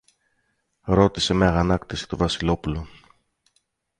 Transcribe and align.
ρώτησε 0.81 1.33
με 1.33 1.45
αγανάκτηση 1.47 2.07
το 2.07 2.17
Βασιλόπουλο. 2.17 2.87